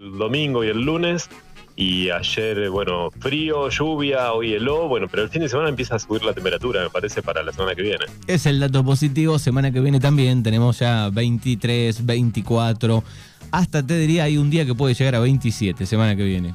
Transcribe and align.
el 0.00 0.16
domingo 0.16 0.64
y 0.64 0.68
el 0.68 0.80
lunes. 0.80 1.28
Y 1.76 2.10
ayer, 2.10 2.68
bueno, 2.68 3.10
frío, 3.20 3.70
lluvia, 3.70 4.32
hoy 4.32 4.52
heló, 4.52 4.88
bueno, 4.88 5.06
pero 5.08 5.22
el 5.22 5.30
fin 5.30 5.42
de 5.42 5.48
semana 5.48 5.70
empieza 5.70 5.94
a 5.94 5.98
subir 5.98 6.22
la 6.24 6.34
temperatura, 6.34 6.82
me 6.82 6.90
parece, 6.90 7.22
para 7.22 7.42
la 7.42 7.52
semana 7.52 7.74
que 7.74 7.82
viene. 7.82 8.04
Es 8.26 8.44
el 8.44 8.60
dato 8.60 8.84
positivo, 8.84 9.38
semana 9.38 9.70
que 9.70 9.80
viene 9.80 9.98
también 9.98 10.42
tenemos 10.42 10.78
ya 10.80 11.08
23, 11.08 12.04
24, 12.04 13.02
hasta 13.50 13.86
te 13.86 13.96
diría 13.96 14.24
hay 14.24 14.36
un 14.36 14.50
día 14.50 14.66
que 14.66 14.74
puede 14.74 14.94
llegar 14.94 15.14
a 15.14 15.20
27, 15.20 15.86
semana 15.86 16.14
que 16.16 16.24
viene. 16.24 16.54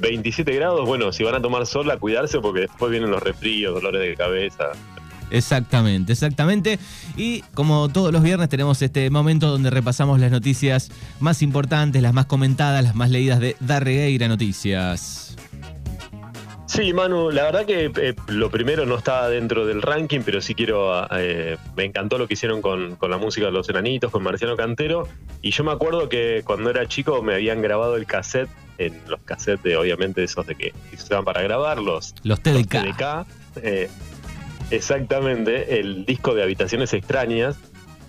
27 0.00 0.50
uh, 0.50 0.54
grados, 0.54 0.86
bueno, 0.86 1.12
si 1.12 1.22
van 1.22 1.34
a 1.34 1.42
tomar 1.42 1.66
sol, 1.66 1.90
a 1.90 1.98
cuidarse 1.98 2.40
porque 2.40 2.60
después 2.60 2.90
vienen 2.90 3.10
los 3.10 3.22
resfríos, 3.22 3.74
dolores 3.74 4.00
de 4.00 4.14
cabeza. 4.14 4.72
Exactamente, 5.30 6.12
exactamente. 6.12 6.78
Y 7.16 7.42
como 7.54 7.88
todos 7.88 8.12
los 8.12 8.22
viernes 8.22 8.48
tenemos 8.48 8.80
este 8.82 9.10
momento 9.10 9.48
donde 9.50 9.70
repasamos 9.70 10.20
las 10.20 10.30
noticias 10.30 10.90
más 11.20 11.42
importantes, 11.42 12.02
las 12.02 12.14
más 12.14 12.26
comentadas, 12.26 12.82
las 12.84 12.94
más 12.94 13.10
leídas 13.10 13.40
de 13.40 13.56
Darregueira 13.60 14.28
Noticias. 14.28 15.36
Sí, 16.66 16.92
Manu, 16.92 17.30
la 17.30 17.44
verdad 17.44 17.64
que 17.64 17.90
eh, 17.96 18.14
lo 18.26 18.50
primero 18.50 18.84
no 18.86 18.96
estaba 18.96 19.28
dentro 19.28 19.66
del 19.66 19.82
ranking, 19.82 20.20
pero 20.24 20.40
sí 20.40 20.54
quiero. 20.54 21.06
Eh, 21.16 21.56
me 21.76 21.84
encantó 21.84 22.18
lo 22.18 22.26
que 22.26 22.34
hicieron 22.34 22.60
con, 22.60 22.98
la 23.00 23.18
música 23.18 23.46
de 23.46 23.52
los 23.52 23.68
enanitos, 23.68 24.10
con 24.10 24.22
Marciano 24.22 24.56
Cantero. 24.56 25.08
Y 25.42 25.52
yo 25.52 25.62
me 25.62 25.70
acuerdo 25.70 26.08
que 26.08 26.42
cuando 26.44 26.68
era 26.70 26.86
chico 26.86 27.22
me 27.22 27.34
habían 27.34 27.62
grabado 27.62 27.96
el 27.96 28.04
cassette, 28.04 28.50
en 28.78 29.00
los 29.06 29.20
cassettes, 29.20 29.62
de, 29.62 29.76
obviamente, 29.76 30.24
esos 30.24 30.46
de 30.46 30.54
que 30.56 30.74
se 30.90 31.04
usaban 31.04 31.24
para 31.24 31.40
grabarlos. 31.40 32.14
Los 32.24 32.40
TDK. 32.40 33.26
Eh, 33.62 33.88
exactamente, 34.70 35.78
el 35.78 36.04
disco 36.04 36.34
de 36.34 36.42
Habitaciones 36.42 36.92
Extrañas, 36.92 37.56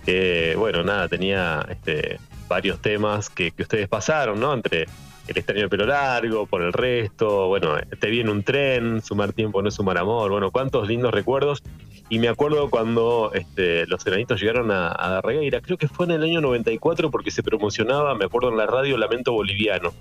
que, 0.04 0.54
bueno, 0.56 0.82
nada, 0.82 1.08
tenía 1.08 1.66
este, 1.68 2.18
varios 2.48 2.80
temas 2.80 3.30
que, 3.30 3.50
que 3.50 3.62
ustedes 3.62 3.88
pasaron, 3.88 4.40
¿no? 4.40 4.54
Entre 4.54 4.86
el 5.28 5.36
extraño 5.36 5.62
de 5.62 5.68
pelo 5.68 5.86
largo, 5.86 6.46
por 6.46 6.62
el 6.62 6.72
resto, 6.72 7.48
bueno, 7.48 7.76
te 8.00 8.08
vi 8.08 8.20
en 8.20 8.30
un 8.30 8.42
tren, 8.42 9.02
sumar 9.02 9.32
tiempo 9.32 9.60
no 9.60 9.68
es 9.68 9.74
sumar 9.74 9.98
amor, 9.98 10.30
bueno, 10.30 10.50
cuántos 10.50 10.88
lindos 10.88 11.12
recuerdos. 11.12 11.62
Y 12.10 12.18
me 12.18 12.28
acuerdo 12.28 12.70
cuando 12.70 13.32
este, 13.34 13.86
los 13.86 14.06
enanitos 14.06 14.40
llegaron 14.40 14.70
a, 14.70 14.88
a 14.88 15.20
creo 15.20 15.76
que 15.76 15.88
fue 15.88 16.06
en 16.06 16.12
el 16.12 16.22
año 16.22 16.40
94 16.40 17.10
porque 17.10 17.30
se 17.30 17.42
promocionaba, 17.42 18.14
me 18.14 18.24
acuerdo 18.24 18.48
en 18.48 18.56
la 18.56 18.66
radio, 18.66 18.96
Lamento 18.96 19.32
Boliviano. 19.32 19.92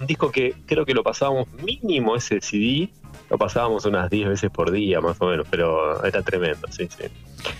Un 0.00 0.06
disco 0.06 0.30
que 0.30 0.54
creo 0.66 0.86
que 0.86 0.94
lo 0.94 1.02
pasábamos 1.02 1.48
mínimo 1.64 2.16
ese 2.16 2.40
CD, 2.40 2.90
lo 3.30 3.38
pasábamos 3.38 3.84
unas 3.84 4.08
10 4.10 4.28
veces 4.28 4.50
por 4.50 4.70
día 4.70 5.00
más 5.00 5.16
o 5.20 5.26
menos, 5.26 5.46
pero 5.50 6.04
era 6.04 6.22
tremendo, 6.22 6.68
sí, 6.70 6.88
sí. 6.88 7.04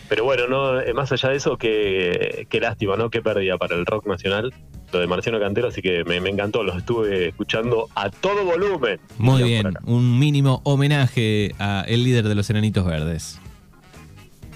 Pero 0.08 0.24
bueno, 0.24 0.46
no, 0.46 0.80
eh, 0.80 0.94
más 0.94 1.10
allá 1.12 1.30
de 1.30 1.36
eso, 1.36 1.56
qué, 1.56 2.46
qué 2.48 2.60
lástima, 2.60 2.96
¿no? 2.96 3.10
Qué 3.10 3.22
pérdida 3.22 3.58
para 3.58 3.74
el 3.76 3.84
rock 3.86 4.06
nacional 4.06 4.52
lo 4.92 5.00
de 5.00 5.06
Marciano 5.06 5.38
Cantero, 5.38 5.68
así 5.68 5.82
que 5.82 6.04
me, 6.04 6.16
encantó, 6.16 6.62
los 6.62 6.76
estuve 6.76 7.28
escuchando 7.28 7.88
a 7.94 8.10
todo 8.10 8.44
volumen. 8.44 8.98
Muy 9.18 9.42
bien, 9.42 9.74
un 9.84 10.18
mínimo 10.18 10.60
homenaje 10.64 11.54
a 11.58 11.84
el 11.86 12.04
líder 12.04 12.28
de 12.28 12.34
los 12.34 12.48
Enanitos 12.50 12.86
Verdes. 12.86 13.40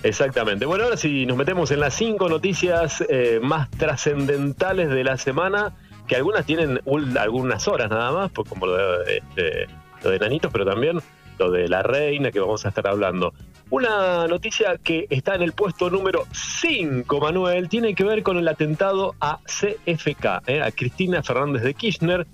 Exactamente. 0.02 0.66
Bueno, 0.66 0.84
ahora 0.84 0.96
sí 0.96 1.26
nos 1.26 1.36
metemos 1.36 1.70
en 1.70 1.80
las 1.80 1.94
cinco 1.94 2.28
noticias 2.28 3.04
eh, 3.08 3.38
más 3.42 3.70
trascendentales 3.70 4.88
de 4.88 5.04
la 5.04 5.16
semana, 5.16 5.74
que 6.06 6.16
algunas 6.16 6.44
tienen 6.46 6.80
algunas 7.18 7.68
horas 7.68 7.90
nada 7.90 8.12
más, 8.12 8.30
pues 8.32 8.48
como 8.48 8.66
lo 8.66 8.98
de, 9.00 9.18
este, 9.18 9.66
lo 10.02 10.10
de 10.10 10.16
Enanitos, 10.16 10.52
pero 10.52 10.64
también 10.64 10.98
lo 11.38 11.50
de 11.50 11.68
la 11.68 11.82
reina 11.82 12.30
que 12.30 12.40
vamos 12.40 12.64
a 12.64 12.68
estar 12.68 12.86
hablando. 12.86 13.32
Una 13.70 14.26
noticia 14.26 14.76
que 14.76 15.06
está 15.08 15.34
en 15.34 15.42
el 15.42 15.52
puesto 15.52 15.88
número 15.88 16.26
5, 16.32 17.20
Manuel, 17.20 17.70
tiene 17.70 17.94
que 17.94 18.04
ver 18.04 18.22
con 18.22 18.36
el 18.36 18.46
atentado 18.46 19.14
a 19.18 19.38
CFK, 19.46 20.42
eh, 20.46 20.60
a 20.60 20.70
Cristina 20.72 21.22
Fernández 21.22 21.62
de 21.62 21.72
Kirchner. 21.72 22.26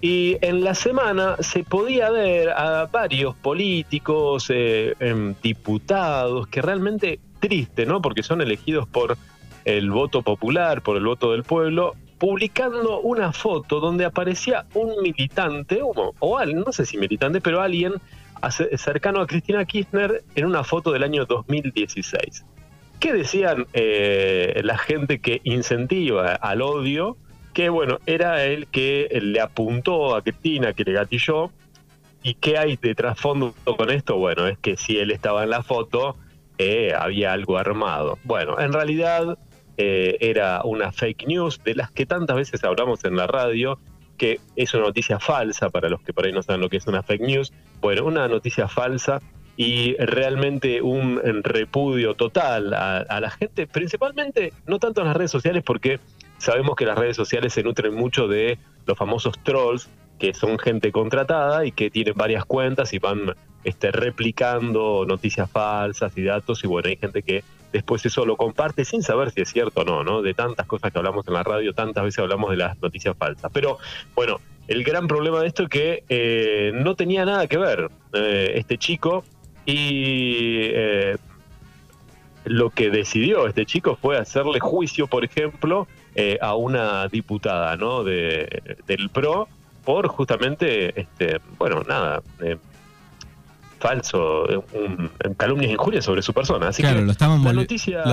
Y 0.00 0.38
en 0.40 0.64
la 0.64 0.74
semana 0.74 1.36
se 1.40 1.64
podía 1.64 2.10
ver 2.10 2.48
a 2.50 2.86
varios 2.86 3.34
políticos, 3.34 4.46
eh, 4.48 4.94
em, 5.00 5.34
diputados, 5.42 6.46
que 6.46 6.62
realmente 6.62 7.20
triste, 7.40 7.84
¿no? 7.84 8.00
Porque 8.00 8.22
son 8.22 8.40
elegidos 8.40 8.88
por 8.88 9.18
el 9.66 9.90
voto 9.90 10.22
popular, 10.22 10.80
por 10.80 10.96
el 10.96 11.04
voto 11.04 11.32
del 11.32 11.42
pueblo, 11.42 11.94
publicando 12.18 13.00
una 13.00 13.32
foto 13.32 13.80
donde 13.80 14.04
aparecía 14.04 14.66
un 14.74 15.02
militante, 15.02 15.80
o, 15.82 16.14
o 16.18 16.38
alguien, 16.38 16.62
no 16.64 16.72
sé 16.72 16.86
si 16.86 16.96
militante, 16.96 17.40
pero 17.40 17.60
alguien 17.60 17.94
cercano 18.76 19.20
a 19.20 19.26
Cristina 19.26 19.64
Kirchner 19.64 20.22
en 20.34 20.44
una 20.44 20.64
foto 20.64 20.92
del 20.92 21.02
año 21.02 21.24
2016. 21.26 22.44
¿Qué 23.00 23.12
decían 23.12 23.66
eh, 23.72 24.60
la 24.64 24.78
gente 24.78 25.20
que 25.20 25.40
incentiva 25.44 26.34
al 26.34 26.62
odio? 26.62 27.16
Que 27.52 27.68
bueno, 27.68 27.98
era 28.06 28.44
el 28.44 28.66
que 28.68 29.08
le 29.20 29.40
apuntó 29.40 30.14
a 30.14 30.22
Cristina, 30.22 30.72
que 30.72 30.84
le 30.84 30.92
gatilló. 30.92 31.50
¿Y 32.22 32.34
qué 32.34 32.58
hay 32.58 32.76
de 32.76 32.94
trasfondo 32.94 33.54
con 33.64 33.90
esto? 33.90 34.16
Bueno, 34.16 34.46
es 34.46 34.58
que 34.58 34.76
si 34.76 34.98
él 34.98 35.10
estaba 35.10 35.44
en 35.44 35.50
la 35.50 35.62
foto, 35.62 36.16
eh, 36.58 36.92
había 36.98 37.32
algo 37.32 37.58
armado. 37.58 38.18
Bueno, 38.24 38.58
en 38.58 38.72
realidad 38.72 39.38
eh, 39.76 40.16
era 40.20 40.62
una 40.64 40.92
fake 40.92 41.26
news 41.26 41.60
de 41.64 41.74
las 41.74 41.90
que 41.90 42.06
tantas 42.06 42.36
veces 42.36 42.64
hablamos 42.64 43.04
en 43.04 43.16
la 43.16 43.26
radio 43.26 43.78
que 44.16 44.40
es 44.56 44.72
una 44.74 44.84
noticia 44.84 45.18
falsa 45.18 45.70
para 45.70 45.88
los 45.88 46.00
que 46.00 46.12
por 46.12 46.24
ahí 46.24 46.32
no 46.32 46.42
saben 46.42 46.60
lo 46.60 46.68
que 46.68 46.78
es 46.78 46.86
una 46.86 47.02
fake 47.02 47.20
news. 47.20 47.52
Bueno, 47.80 48.06
una 48.06 48.26
noticia 48.28 48.66
falsa 48.66 49.20
y 49.56 49.96
realmente 49.96 50.82
un 50.82 51.20
repudio 51.42 52.14
total 52.14 52.74
a, 52.74 53.20
la 53.20 53.30
gente, 53.30 53.66
principalmente 53.66 54.52
no 54.66 54.78
tanto 54.78 55.00
en 55.00 55.06
las 55.06 55.16
redes 55.16 55.30
sociales 55.30 55.62
porque 55.64 55.98
sabemos 56.38 56.76
que 56.76 56.84
las 56.84 56.98
redes 56.98 57.16
sociales 57.16 57.54
se 57.54 57.62
nutren 57.62 57.94
mucho 57.94 58.28
de 58.28 58.58
los 58.86 58.98
famosos 58.98 59.34
trolls, 59.42 59.88
que 60.18 60.34
son 60.34 60.58
gente 60.58 60.92
contratada 60.92 61.64
y 61.64 61.72
que 61.72 61.90
tienen 61.90 62.14
varias 62.16 62.44
cuentas 62.44 62.92
y 62.92 62.98
van 62.98 63.34
este, 63.64 63.90
replicando 63.92 65.04
noticias 65.06 65.50
falsas 65.50 66.16
y 66.16 66.22
datos 66.22 66.62
y 66.62 66.66
bueno, 66.66 66.88
hay 66.88 66.96
gente 66.96 67.22
que 67.22 67.42
después 67.76 68.04
eso 68.04 68.24
lo 68.26 68.36
comparte 68.36 68.84
sin 68.84 69.02
saber 69.02 69.30
si 69.30 69.42
es 69.42 69.50
cierto 69.50 69.82
o 69.82 69.84
no, 69.84 70.04
¿no? 70.04 70.22
De 70.22 70.34
tantas 70.34 70.66
cosas 70.66 70.92
que 70.92 70.98
hablamos 70.98 71.26
en 71.26 71.34
la 71.34 71.42
radio, 71.42 71.72
tantas 71.72 72.04
veces 72.04 72.18
hablamos 72.18 72.50
de 72.50 72.56
las 72.56 72.80
noticias 72.80 73.16
falsas. 73.16 73.50
Pero 73.52 73.78
bueno, 74.14 74.40
el 74.68 74.82
gran 74.82 75.06
problema 75.06 75.40
de 75.40 75.48
esto 75.48 75.64
es 75.64 75.68
que 75.68 76.04
eh, 76.08 76.72
no 76.74 76.94
tenía 76.94 77.24
nada 77.24 77.46
que 77.46 77.56
ver 77.56 77.90
eh, 78.12 78.52
este 78.56 78.78
chico 78.78 79.24
y 79.64 80.58
eh, 80.62 81.16
lo 82.44 82.70
que 82.70 82.90
decidió 82.90 83.46
este 83.46 83.66
chico 83.66 83.96
fue 84.00 84.18
hacerle 84.18 84.60
juicio, 84.60 85.06
por 85.06 85.24
ejemplo, 85.24 85.86
a 86.40 86.54
una 86.54 87.08
diputada, 87.08 87.76
¿no? 87.76 88.02
De, 88.02 88.78
del 88.86 89.10
PRO 89.10 89.48
por 89.84 90.08
justamente, 90.08 90.98
este, 90.98 91.40
bueno, 91.58 91.82
nada, 91.86 92.22
falso, 93.78 94.46
un, 94.72 95.10
calumnias 95.36 95.70
e 95.70 95.72
injurias 95.72 96.04
sobre 96.04 96.22
su 96.22 96.32
persona. 96.32 96.68
Así 96.68 96.82
claro, 96.82 97.00
que 97.00 97.06
lo 97.06 97.12
estaban, 97.12 97.42
lo, 97.44 97.62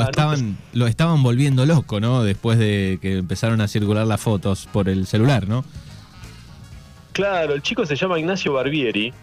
estaban, 0.01 0.57
lo 0.73 0.87
estaban 0.87 1.23
volviendo 1.23 1.65
loco, 1.65 1.99
¿no? 1.99 2.23
Después 2.23 2.57
de 2.59 2.99
que 3.01 3.17
empezaron 3.17 3.61
a 3.61 3.67
circular 3.67 4.05
las 4.05 4.21
fotos 4.21 4.67
por 4.71 4.89
el 4.89 5.07
celular, 5.07 5.47
¿no? 5.47 5.63
Claro, 7.13 7.53
el 7.53 7.61
chico 7.61 7.85
se 7.85 7.95
llama 7.95 8.19
Ignacio 8.19 8.53
Barbieri 8.53 9.13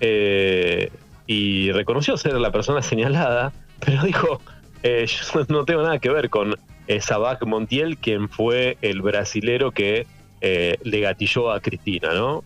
eh, 0.00 0.90
y 1.26 1.72
reconoció 1.72 2.16
ser 2.16 2.34
la 2.34 2.52
persona 2.52 2.82
señalada, 2.82 3.52
pero 3.84 4.04
dijo, 4.04 4.40
eh, 4.82 5.06
yo 5.06 5.44
no 5.48 5.64
tengo 5.64 5.82
nada 5.82 5.98
que 5.98 6.10
ver 6.10 6.30
con 6.30 6.56
eh, 6.86 7.00
Sabac 7.00 7.44
Montiel, 7.44 7.98
quien 7.98 8.28
fue 8.28 8.78
el 8.82 9.02
brasilero 9.02 9.72
que 9.72 10.06
le 10.42 10.98
gatilló 10.98 11.52
a 11.52 11.60
Cristina, 11.60 12.14
¿no? 12.14 12.42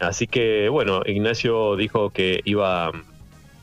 Así 0.00 0.26
que, 0.26 0.68
bueno, 0.68 1.02
Ignacio 1.04 1.76
dijo 1.76 2.10
que 2.10 2.40
iba 2.44 2.92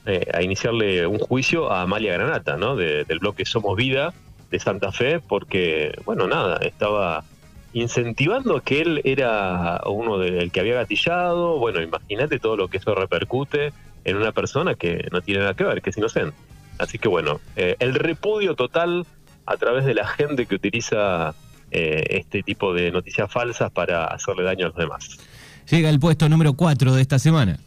eh, 0.06 0.28
a 0.34 0.41
iniciarle 0.41 1.07
un 1.07 1.19
juicio 1.19 1.72
a 1.72 1.81
Amalia 1.81 2.13
Granata, 2.13 2.57
¿no? 2.57 2.75
del 2.75 3.19
bloque 3.19 3.46
Somos 3.46 3.78
Vida 3.78 4.13
de 4.51 4.59
Santa 4.59 4.91
Fe, 4.91 5.19
porque, 5.19 5.97
bueno, 6.06 6.28
nada, 6.28 6.57
estaba 6.57 7.23
incentivando 7.73 8.62
que 8.62 8.82
él 8.82 9.02
era 9.03 9.82
uno 9.85 10.17
del 10.17 10.52
que 10.52 10.59
había 10.59 10.76
gatillado. 10.76 11.58
Bueno, 11.58 11.82
imagínate 11.82 12.40
todo 12.40 12.58
lo 12.58 12.67
que 12.67 12.78
eso 12.78 12.93
repercute 12.96 13.73
en 14.03 14.17
una 14.17 14.31
persona 14.31 14.76
que 14.76 15.08
no 15.11 15.22
tiene 15.22 15.41
nada 15.41 15.53
que 15.55 15.64
ver, 15.64 15.81
que 15.81 15.90
es 15.90 15.97
inocente. 15.97 16.35
Así 16.78 16.99
que, 16.99 17.08
bueno, 17.08 17.40
eh, 17.55 17.76
el 17.79 17.96
repudio 17.96 18.55
total 18.55 19.05
a 19.46 19.58
través 19.58 19.85
de 19.85 19.93
la 19.93 20.05
gente 20.05 20.46
que 20.46 20.55
utiliza 20.55 21.34
eh, 21.72 22.03
este 22.09 22.43
tipo 22.43 22.73
de 22.73 22.91
noticias 22.91 23.31
falsas 23.31 23.72
para 23.72 24.05
hacerle 24.05 24.43
daño 24.43 24.66
a 24.66 24.70
los 24.70 24.78
demás 24.78 25.17
llega 25.70 25.90
el 25.90 26.00
puesto 26.00 26.29
número 26.29 26.53
4 26.53 26.94
de 26.94 27.02
esta 27.02 27.20
semana. 27.20 27.59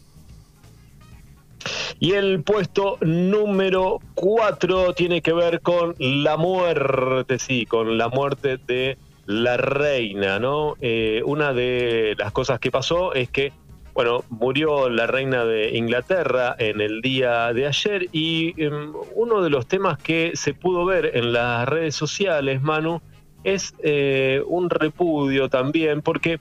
Y 2.01 2.13
el 2.13 2.43
puesto 2.43 2.99
número 3.01 4.01
4 4.15 4.95
tiene 4.95 5.21
que 5.21 5.33
ver 5.33 5.61
con 5.61 5.95
la 5.99 6.37
muerte, 6.37 7.39
sí, 7.39 7.67
con 7.67 7.99
la 7.99 8.09
muerte 8.09 8.59
de 8.67 8.97
la 9.27 9.57
reina, 9.57 10.39
¿no? 10.39 10.77
Eh, 10.81 11.23
una 11.25 11.53
de 11.53 12.15
las 12.17 12.33
cosas 12.33 12.61
que 12.61 12.71
pasó 12.71 13.13
es 13.15 13.29
que, 13.29 13.53
bueno, 13.93 14.25
murió 14.31 14.89
la 14.89 15.07
reina 15.07 15.45
de 15.45 15.77
Inglaterra 15.77 16.55
en 16.59 16.81
el 16.81 17.03
día 17.03 17.53
de 17.53 17.67
ayer 17.67 18.09
y 18.13 18.55
em, 18.63 18.93
uno 19.17 19.43
de 19.43 19.51
los 19.51 19.67
temas 19.67 19.99
que 19.99 20.33
se 20.35 20.55
pudo 20.55 20.85
ver 20.85 21.11
en 21.15 21.33
las 21.33 21.69
redes 21.69 21.97
sociales, 21.97 22.63
Manu, 22.63 23.03
es 23.45 23.75
eh, 23.83 24.43
un 24.47 24.71
repudio 24.71 25.49
también 25.49 26.01
porque 26.01 26.39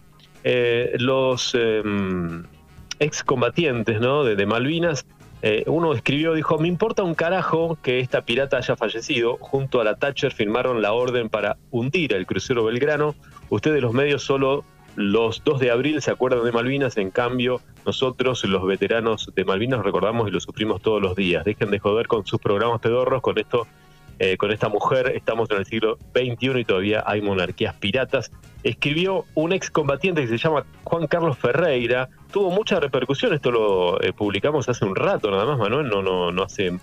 eh, 0.49 0.95
los 0.99 1.53
em, 1.55 2.45
excombatientes 2.99 3.99
¿no? 3.99 4.23
de, 4.23 4.45
Malvinas, 4.45 5.05
eh, 5.41 5.65
uno 5.67 5.91
escribió, 5.91 6.33
dijo, 6.35 6.57
me 6.57 6.69
importa 6.69 7.03
un 7.03 7.15
carajo 7.15 7.77
que 7.83 7.99
esta 7.99 8.21
pirata 8.21 8.55
haya 8.55 8.77
fallecido, 8.77 9.35
junto 9.41 9.81
a 9.81 9.83
la 9.83 9.97
Thatcher 9.97 10.31
firmaron 10.31 10.81
la 10.81 10.94
orden 10.94 11.27
para 11.27 11.57
hundir 11.69 12.13
el 12.13 12.25
crucero 12.25 12.63
Belgrano, 12.63 13.13
ustedes 13.49 13.81
los 13.81 13.91
medios 13.91 14.23
solo 14.23 14.63
los 14.95 15.44
2 15.44 15.59
de 15.59 15.69
abril 15.69 16.01
se 16.01 16.11
acuerdan 16.11 16.45
de 16.45 16.53
Malvinas, 16.53 16.95
en 16.95 17.11
cambio 17.11 17.59
nosotros 17.85 18.41
los 18.45 18.65
veteranos 18.65 19.29
de 19.35 19.44
Malvinas 19.44 19.83
recordamos 19.83 20.29
y 20.29 20.31
lo 20.31 20.39
sufrimos 20.39 20.81
todos 20.81 21.01
los 21.01 21.17
días. 21.17 21.44
Dejen 21.44 21.71
de 21.71 21.79
joder 21.79 22.07
con 22.07 22.25
sus 22.25 22.39
programas 22.39 22.79
pedorros, 22.79 23.21
con 23.21 23.38
esto 23.38 23.67
eh, 24.19 24.38
con 24.38 24.52
esta 24.52 24.69
mujer, 24.69 25.14
estamos 25.16 25.50
en 25.52 25.58
el 25.58 25.66
siglo 25.66 25.98
XXI 26.16 26.60
y 26.60 26.66
todavía 26.66 27.04
hay 27.06 27.22
monarquías 27.22 27.75
piratas. 27.75 28.31
Escribió 28.64 29.25
un 29.36 29.54
excombatiente 29.54 30.22
que 30.22 30.28
se 30.28 30.38
llama 30.38 30.66
Juan 30.84 31.08
Carlos 31.08 31.38
Ferreira, 31.38 32.10
tuvo 32.31 32.52
mucha 32.52 32.80
repercusión, 32.80 33.34
esto 33.34 33.52
lo 33.52 34.02
eh, 34.02 34.14
publicamos 34.14 34.68
hace 34.69 34.86
un 34.86 34.96
rato 34.96 35.30
nada 35.30 35.46
más, 35.46 35.60
Manuel, 35.60 35.88
no, 35.88 36.02
no, 36.02 36.31
no 36.31 36.44
hace 36.44 36.78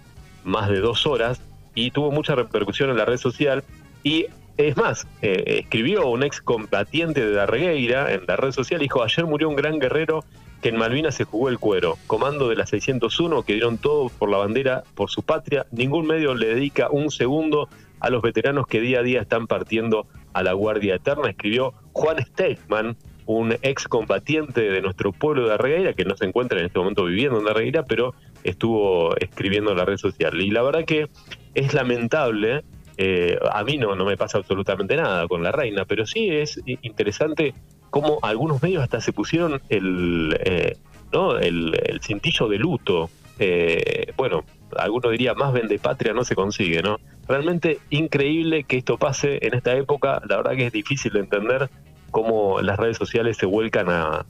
más 0.45 0.69
de 0.69 0.81
dos 0.81 1.07
horas, 1.07 1.41
y 1.75 1.91
tuvo 1.91 2.11
mucha 2.11 2.35
repercusión 2.35 2.91
en 2.91 2.97
la 2.97 3.05
red 3.05 3.19
social. 3.19 3.65
Y 4.03 4.27
es 4.57 4.77
más, 4.77 5.07
eh, 5.23 5.61
escribió 5.63 6.07
un 6.07 6.23
excombatiente 6.23 7.25
de 7.25 7.33
Darregueira 7.33 8.13
en 8.13 8.23
la 8.27 8.37
red 8.37 8.53
social, 8.53 8.81
dijo, 8.81 9.03
ayer 9.03 9.27
murió 9.27 9.49
un 9.49 9.57
gran 9.57 9.79
guerrero 9.79 10.25
que 10.65 10.71
en 10.71 10.79
Malvinas 10.79 11.15
se 11.15 11.25
jugó 11.25 11.51
el 11.51 11.59
cuero. 11.59 11.99
Comando 12.07 12.49
de 12.49 12.57
la 12.57 12.65
601 12.65 13.43
que 13.43 13.53
dieron 13.53 13.77
todo 13.77 14.09
por 14.09 14.31
la 14.31 14.39
bandera, 14.39 14.83
por 14.95 15.11
su 15.11 15.23
patria. 15.23 15.67
Ningún 15.73 16.07
medio 16.07 16.35
le 16.35 16.55
dedica 16.55 16.89
un 16.91 17.11
segundo 17.11 17.69
a 18.01 18.09
los 18.09 18.23
veteranos 18.23 18.67
que 18.67 18.81
día 18.81 19.01
a 19.01 19.03
día 19.03 19.21
están 19.21 19.47
partiendo 19.47 20.07
a 20.33 20.43
la 20.43 20.55
Guardia 20.55 20.95
Eterna, 20.95 21.29
escribió 21.29 21.75
Juan 21.93 22.17
Stegman, 22.25 22.97
un 23.27 23.55
ex 23.61 23.87
combatiente 23.89 24.63
de 24.63 24.81
nuestro 24.81 25.13
pueblo 25.13 25.47
de 25.47 25.53
Arregueira, 25.53 25.93
que 25.93 26.07
no 26.07 26.17
se 26.17 26.25
encuentra 26.25 26.59
en 26.59 26.65
este 26.65 26.79
momento 26.79 27.05
viviendo 27.05 27.39
en 27.41 27.47
Arregueira, 27.47 27.83
pero 27.83 28.15
estuvo 28.43 29.15
escribiendo 29.19 29.73
en 29.73 29.77
la 29.77 29.85
red 29.85 29.99
social. 29.99 30.41
Y 30.41 30.51
la 30.51 30.63
verdad 30.63 30.87
que 30.87 31.11
es 31.55 31.75
lamentable, 31.75 32.65
eh, 32.97 33.39
a 33.53 33.63
mí 33.65 33.77
no, 33.77 33.95
no 33.97 34.07
me 34.07 34.17
pasa 34.17 34.39
absolutamente 34.39 34.97
nada 34.97 35.29
con 35.29 35.43
la 35.43 35.53
reina, 35.53 35.85
pero 35.85 36.07
sí 36.07 36.31
es 36.31 36.59
interesante 36.65 37.53
como 37.95 38.19
algunos 38.23 38.61
medios 38.61 38.83
hasta 38.83 39.01
se 39.01 39.13
pusieron 39.13 39.63
el, 39.69 40.37
eh, 40.45 40.77
¿no? 41.13 41.39
el, 41.39 42.01
cintillo 42.03 42.49
de 42.49 42.59
luto. 42.59 43.09
Eh, 43.39 44.13
bueno, 44.17 44.43
alguno 44.77 45.11
diría 45.11 45.33
más 45.35 45.55
patria 45.81 46.13
no 46.13 46.25
se 46.25 46.35
consigue, 46.35 46.83
¿no? 46.83 46.99
Realmente 47.29 47.79
increíble 47.91 48.65
que 48.65 48.79
esto 48.79 48.99
pase 48.99 49.39
en 49.47 49.55
esta 49.55 49.77
época. 49.77 50.21
La 50.29 50.39
verdad 50.39 50.57
que 50.57 50.67
es 50.67 50.73
difícil 50.73 51.13
de 51.13 51.21
entender 51.21 51.71
cómo 52.11 52.61
las 52.63 52.81
redes 52.81 52.97
sociales 52.97 53.37
se 53.37 53.47
vuelcan 53.47 53.89
a, 53.89 54.27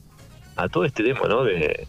a 0.57 0.69
todo 0.69 0.85
este 0.85 1.03
tema, 1.03 1.27
¿no? 1.27 1.43
De, 1.43 1.87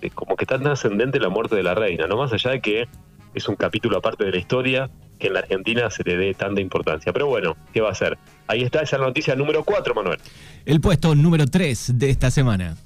de 0.00 0.10
como 0.10 0.34
que 0.34 0.44
tan 0.44 0.66
ascendente 0.66 1.20
la 1.20 1.28
muerte 1.28 1.54
de 1.54 1.62
la 1.62 1.76
reina, 1.76 2.08
¿no? 2.08 2.16
Más 2.16 2.32
allá 2.32 2.50
de 2.50 2.60
que 2.60 2.88
es 3.32 3.48
un 3.48 3.54
capítulo 3.54 3.98
aparte 3.98 4.24
de 4.24 4.32
la 4.32 4.38
historia 4.38 4.90
que 5.18 5.28
en 5.28 5.34
la 5.34 5.40
Argentina 5.40 5.90
se 5.90 6.02
le 6.04 6.16
dé 6.16 6.34
tanta 6.34 6.60
importancia. 6.60 7.12
Pero 7.12 7.26
bueno, 7.26 7.56
¿qué 7.72 7.80
va 7.80 7.90
a 7.90 7.94
ser? 7.94 8.18
Ahí 8.46 8.62
está 8.62 8.82
esa 8.82 8.98
noticia 8.98 9.34
número 9.34 9.64
4, 9.64 9.94
Manuel. 9.94 10.18
El 10.64 10.80
puesto 10.80 11.14
número 11.14 11.46
3 11.46 11.98
de 11.98 12.10
esta 12.10 12.30
semana. 12.30 12.76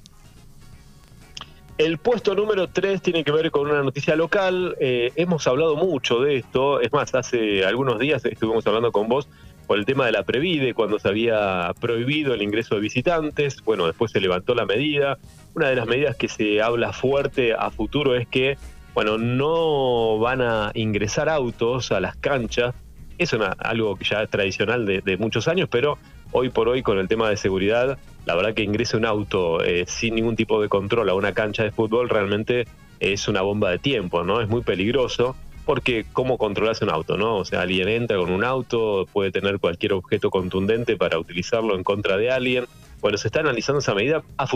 El 1.78 1.96
puesto 1.96 2.34
número 2.34 2.68
3 2.68 3.00
tiene 3.00 3.24
que 3.24 3.32
ver 3.32 3.50
con 3.50 3.66
una 3.70 3.82
noticia 3.82 4.14
local. 4.14 4.76
Eh, 4.80 5.12
hemos 5.16 5.46
hablado 5.46 5.76
mucho 5.76 6.20
de 6.20 6.36
esto. 6.36 6.80
Es 6.80 6.92
más, 6.92 7.14
hace 7.14 7.64
algunos 7.64 7.98
días 7.98 8.22
estuvimos 8.26 8.66
hablando 8.66 8.92
con 8.92 9.08
vos 9.08 9.28
por 9.66 9.78
el 9.78 9.86
tema 9.86 10.04
de 10.04 10.12
la 10.12 10.24
Previde, 10.24 10.74
cuando 10.74 10.98
se 10.98 11.08
había 11.08 11.72
prohibido 11.80 12.34
el 12.34 12.42
ingreso 12.42 12.74
de 12.74 12.82
visitantes. 12.82 13.62
Bueno, 13.64 13.86
después 13.86 14.10
se 14.12 14.20
levantó 14.20 14.54
la 14.54 14.66
medida. 14.66 15.16
Una 15.54 15.68
de 15.68 15.76
las 15.76 15.86
medidas 15.86 16.16
que 16.16 16.28
se 16.28 16.60
habla 16.60 16.92
fuerte 16.92 17.54
a 17.54 17.70
futuro 17.70 18.14
es 18.14 18.28
que 18.28 18.58
bueno, 18.94 19.18
no 19.18 20.18
van 20.18 20.42
a 20.42 20.70
ingresar 20.74 21.28
autos 21.28 21.92
a 21.92 22.00
las 22.00 22.16
canchas. 22.16 22.74
Es 23.18 23.34
algo 23.58 23.96
que 23.96 24.04
ya 24.04 24.22
es 24.22 24.30
tradicional 24.30 24.86
de, 24.86 25.16
muchos 25.18 25.46
años, 25.46 25.68
pero 25.70 25.98
hoy 26.32 26.48
por 26.48 26.68
hoy 26.68 26.82
con 26.82 26.98
el 26.98 27.06
tema 27.06 27.28
de 27.28 27.36
seguridad, 27.36 27.98
la 28.24 28.34
verdad 28.34 28.54
que 28.54 28.62
ingrese 28.62 28.96
un 28.96 29.04
auto 29.04 29.62
eh, 29.62 29.84
sin 29.86 30.14
ningún 30.14 30.36
tipo 30.36 30.60
de 30.62 30.68
control 30.68 31.08
a 31.10 31.14
una 31.14 31.32
cancha 31.32 31.62
de 31.62 31.70
fútbol 31.70 32.08
realmente 32.08 32.66
es 32.98 33.28
una 33.28 33.42
bomba 33.42 33.70
de 33.70 33.78
tiempo, 33.78 34.24
¿no? 34.24 34.40
Es 34.40 34.48
muy 34.48 34.62
peligroso 34.62 35.36
porque 35.64 36.06
cómo 36.12 36.38
controlas 36.38 36.82
un 36.82 36.90
auto, 36.90 37.16
¿no? 37.16 37.36
O 37.36 37.44
sea, 37.44 37.60
alguien 37.60 37.88
entra 37.88 38.16
con 38.16 38.30
un 38.30 38.42
auto, 38.42 39.06
puede 39.12 39.30
tener 39.30 39.58
cualquier 39.58 39.92
objeto 39.92 40.30
contundente 40.30 40.96
para 40.96 41.18
utilizarlo 41.18 41.76
en 41.76 41.84
contra 41.84 42.16
de 42.16 42.30
alguien. 42.30 42.64
Bueno, 43.00 43.18
se 43.18 43.28
está 43.28 43.40
analizando 43.40 43.80
esa 43.80 43.94
medida 43.94 44.22
a 44.36 44.46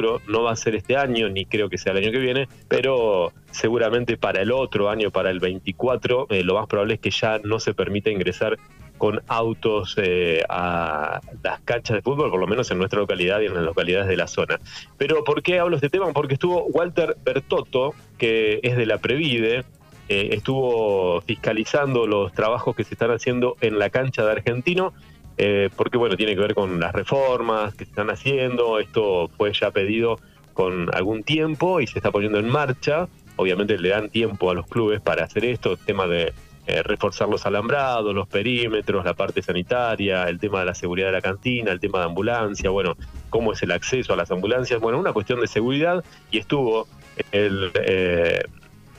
no 0.00 0.42
va 0.42 0.52
a 0.52 0.56
ser 0.56 0.74
este 0.74 0.96
año, 0.96 1.28
ni 1.28 1.44
creo 1.44 1.68
que 1.68 1.78
sea 1.78 1.92
el 1.92 1.98
año 1.98 2.12
que 2.12 2.18
viene, 2.18 2.48
pero 2.68 3.32
seguramente 3.50 4.16
para 4.16 4.42
el 4.42 4.52
otro 4.52 4.90
año, 4.90 5.10
para 5.10 5.30
el 5.30 5.40
24, 5.40 6.26
eh, 6.30 6.42
lo 6.42 6.54
más 6.54 6.66
probable 6.66 6.94
es 6.94 7.00
que 7.00 7.10
ya 7.10 7.38
no 7.44 7.60
se 7.60 7.74
permita 7.74 8.10
ingresar 8.10 8.58
con 8.98 9.20
autos 9.26 9.96
eh, 9.98 10.42
a 10.48 11.20
las 11.42 11.60
canchas 11.60 11.96
de 11.96 12.02
fútbol, 12.02 12.30
por 12.30 12.40
lo 12.40 12.46
menos 12.46 12.70
en 12.70 12.78
nuestra 12.78 13.00
localidad 13.00 13.40
y 13.40 13.46
en 13.46 13.54
las 13.54 13.64
localidades 13.64 14.08
de 14.08 14.16
la 14.16 14.26
zona. 14.26 14.58
Pero 14.96 15.24
¿por 15.24 15.42
qué 15.42 15.58
hablo 15.58 15.76
de 15.78 15.86
este 15.86 15.98
tema? 15.98 16.12
Porque 16.12 16.34
estuvo 16.34 16.64
Walter 16.66 17.16
Bertotto, 17.24 17.94
que 18.18 18.60
es 18.62 18.76
de 18.76 18.86
la 18.86 18.98
Previde, 18.98 19.64
eh, 20.08 20.28
estuvo 20.32 21.20
fiscalizando 21.22 22.06
los 22.06 22.32
trabajos 22.32 22.76
que 22.76 22.84
se 22.84 22.94
están 22.94 23.10
haciendo 23.10 23.56
en 23.60 23.78
la 23.78 23.90
cancha 23.90 24.24
de 24.24 24.32
Argentino 24.32 24.92
eh, 25.36 25.70
porque 25.76 25.98
bueno, 25.98 26.16
tiene 26.16 26.34
que 26.34 26.40
ver 26.40 26.54
con 26.54 26.80
las 26.80 26.92
reformas 26.92 27.74
que 27.74 27.84
se 27.84 27.90
están 27.90 28.10
haciendo, 28.10 28.78
esto 28.78 29.28
fue 29.36 29.52
ya 29.52 29.70
pedido 29.70 30.18
con 30.52 30.94
algún 30.94 31.24
tiempo 31.24 31.80
y 31.80 31.86
se 31.86 31.98
está 31.98 32.10
poniendo 32.12 32.38
en 32.38 32.48
marcha, 32.48 33.08
obviamente 33.36 33.76
le 33.78 33.88
dan 33.88 34.10
tiempo 34.10 34.50
a 34.50 34.54
los 34.54 34.66
clubes 34.66 35.00
para 35.00 35.24
hacer 35.24 35.44
esto, 35.44 35.72
el 35.72 35.78
tema 35.78 36.06
de 36.06 36.32
eh, 36.66 36.82
reforzar 36.82 37.28
los 37.28 37.44
alambrados, 37.44 38.14
los 38.14 38.28
perímetros, 38.28 39.04
la 39.04 39.14
parte 39.14 39.42
sanitaria, 39.42 40.24
el 40.28 40.38
tema 40.38 40.60
de 40.60 40.66
la 40.66 40.74
seguridad 40.74 41.08
de 41.08 41.12
la 41.12 41.20
cantina, 41.20 41.72
el 41.72 41.80
tema 41.80 41.98
de 41.98 42.04
ambulancia, 42.06 42.70
bueno, 42.70 42.96
cómo 43.28 43.52
es 43.52 43.62
el 43.62 43.72
acceso 43.72 44.14
a 44.14 44.16
las 44.16 44.30
ambulancias, 44.30 44.80
bueno, 44.80 44.98
una 44.98 45.12
cuestión 45.12 45.40
de 45.40 45.46
seguridad 45.46 46.04
y 46.30 46.38
estuvo 46.38 46.86
el... 47.32 47.70
Eh, 47.74 48.44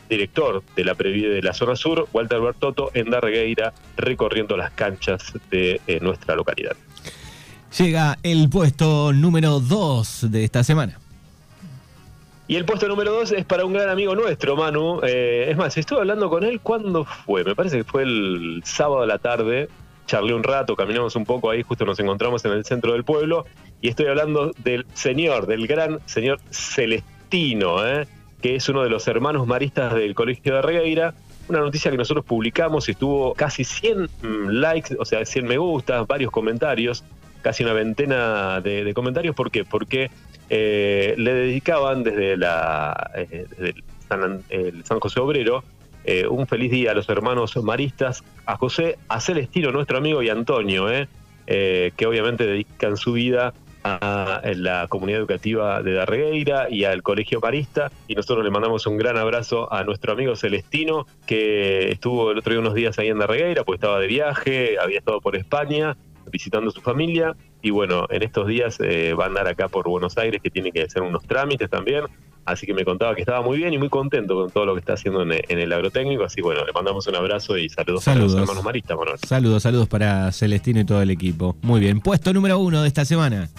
director 0.10 0.63
de 0.75 0.84
la 0.84 0.96
Previde 0.96 1.30
de 1.30 1.42
la 1.42 1.54
zona 1.54 1.75
sur, 1.75 2.07
Walter 2.13 2.40
Bertotto, 2.40 2.92
en 2.94 3.10
Darregueira, 3.10 3.74
recorriendo 3.98 4.57
las 4.57 4.72
canchas 4.72 5.34
de 5.52 5.81
eh, 5.88 6.00
nuestra 6.02 6.36
localidad. 6.36 6.75
Llega 7.78 8.18
el 8.24 8.50
puesto 8.50 9.12
número 9.12 9.60
2 9.60 10.32
de 10.32 10.44
esta 10.46 10.63
semana. 10.63 11.00
Y 12.48 12.56
el 12.58 12.65
puesto 12.65 12.88
número 12.88 13.12
2 13.12 13.32
es 13.32 13.46
para 13.46 13.65
un 13.65 13.74
gran 13.74 13.89
amigo 13.89 14.15
nuestro, 14.15 14.56
Manu. 14.56 15.01
Eh, 15.03 15.48
es 15.50 15.58
más, 15.58 15.75
estuve 15.77 16.00
hablando 16.00 16.30
con 16.30 16.44
él 16.44 16.60
cuando 16.62 17.03
fue, 17.03 17.44
me 17.44 17.56
parece 17.56 17.77
que 17.77 17.84
fue 17.84 18.03
el 18.03 18.62
sábado 18.63 19.01
de 19.01 19.08
la 19.08 19.18
tarde. 19.18 19.68
Charlé 20.06 20.36
un 20.36 20.44
rato, 20.44 20.75
caminamos 20.75 21.15
un 21.15 21.25
poco 21.25 21.50
ahí, 21.50 21.63
justo 21.63 21.86
nos 21.86 22.00
encontramos 22.00 22.46
en 22.46 22.51
el 22.51 22.63
centro 22.63 22.94
del 22.94 23.03
pueblo. 23.03 23.46
Y 23.82 23.89
estoy 23.89 24.06
hablando 24.06 24.51
del 24.60 24.86
señor, 24.94 25.48
del 25.48 25.65
gran 25.65 26.00
señor 26.06 26.39
Celestino, 26.51 27.86
¿eh? 27.86 28.08
Que 28.46 28.58
es 28.58 28.70
uno 28.70 28.84
de 28.84 28.92
los 28.92 29.08
hermanos 29.08 29.48
maristas 29.48 29.96
del 29.96 30.14
Colegio 30.14 30.54
de 30.54 30.62
Regueira. 30.62 31.16
Una 31.50 31.62
noticia 31.62 31.90
que 31.90 31.98
nosotros 31.98 32.24
publicamos 32.24 32.88
y 32.88 32.92
estuvo 32.92 33.34
casi 33.34 33.64
100 33.64 34.04
mm, 34.04 34.50
likes, 34.50 34.96
o 35.00 35.04
sea, 35.04 35.25
100 35.25 35.48
me 35.48 35.58
gustas, 35.58 36.06
varios 36.06 36.30
comentarios, 36.30 37.04
casi 37.42 37.64
una 37.64 37.74
veintena 37.74 38.62
de, 38.62 38.94
comentarios. 38.94 39.36
¿Por 39.36 39.50
qué? 39.50 39.66
Porque 39.66 40.12
eh, 40.52 41.16
le 41.18 41.34
dedicaban 41.34 42.04
desde, 42.04 42.38
la, 42.38 43.10
eh, 43.16 43.48
San, 44.08 45.00
José 45.00 45.20
Obrero 45.22 45.64
eh, 46.04 46.28
un 46.28 46.46
feliz 46.46 46.70
día 46.70 46.92
a 46.92 46.94
los 46.94 47.10
hermanos 47.10 47.58
maristas, 47.64 48.24
a 48.46 48.58
José, 48.58 49.00
a 49.08 49.22
Celestino, 49.22 49.72
nuestro 49.72 49.98
amigo, 49.98 50.22
y 50.22 50.30
Antonio, 50.30 50.86
que 51.48 52.06
obviamente 52.06 52.46
dedican 52.46 52.96
su 52.96 53.14
vida 53.14 53.56
a 53.86 54.42
la 54.56 54.88
comunidad 54.88 55.20
educativa 55.20 55.82
de 55.82 55.94
Darregueira 55.94 56.68
y 56.70 56.84
al 56.86 57.04
Colegio 57.04 57.39
Marista. 57.39 57.92
Y 58.08 58.15
nosotros 58.15 58.44
le 58.44 58.51
mandamos 58.51 58.88
un 58.88 58.98
gran 58.98 59.18
abrazo 59.18 59.72
a 59.72 59.84
nuestro 59.84 60.13
amigo 60.13 60.36
Celestino, 60.36 61.06
que 61.25 61.92
estuvo 61.92 62.32
el 62.32 62.39
otro 62.39 62.54
día 62.54 62.60
unos 62.60 62.74
días 62.74 62.98
ahí 63.00 63.10
en 63.10 63.20
Darregueira, 63.20 63.63
porque 63.63 63.77
estaba 63.77 64.00
de 64.00 64.08
viaje, 64.08 64.77
había 64.80 65.00
estado 65.00 65.22
por 65.22 65.36
España 65.36 65.96
visitando 66.32 66.70
a 66.70 66.72
su 66.72 66.82
familia. 66.82 67.36
Y 67.62 67.72
bueno, 67.72 68.05
en 68.10 68.24
estos 68.24 68.48
días 68.48 68.77
eh, 68.79 69.13
va 69.13 69.25
a 69.25 69.27
andar 69.27 69.48
acá 69.48 69.67
por 69.67 69.88
Buenos 69.88 70.17
Aires, 70.17 70.41
que 70.41 70.50
tiene 70.50 70.72
que 70.72 70.84
hacer 70.84 71.01
unos 71.01 71.24
trámites 71.24 71.70
también. 71.70 72.05
Así 72.46 72.67
que 72.67 72.75
me 72.75 72.86
contaba 72.86 73.15
que 73.15 73.22
estaba 73.22 73.41
muy 73.41 73.58
bien 73.58 73.74
y 73.74 73.79
muy 73.79 73.89
contento 73.89 74.36
con 74.36 74.51
todo 74.51 74.67
lo 74.67 74.74
que 74.75 74.79
está 74.79 74.94
haciendo 74.94 75.24
en, 75.24 75.32
el 75.32 75.74
agrotécnico. 75.74 76.24
Así 76.24 76.41
bueno, 76.41 76.63
le 76.63 76.72
mandamos 76.74 77.08
un 77.08 77.15
abrazo 77.15 77.58
y 77.58 77.70
saludos, 77.70 78.03
saludos. 78.03 78.34
para 78.34 78.41
los 78.41 78.50
hermanos 78.50 78.63
maristas, 78.63 78.98
Manuel. 78.98 79.17
Saludos, 79.25 79.63
saludos 79.63 79.88
para 79.88 80.32
Celestino 80.32 80.79
y 80.79 80.86
todo 80.86 81.01
el 81.01 81.10
equipo. 81.10 81.55
Muy 81.63 81.79
bien, 81.79 82.01
puesto 82.01 82.32
número 82.34 82.60
uno 82.60 82.84
de 82.84 82.88
esta 82.88 83.03
semana. 83.03 83.50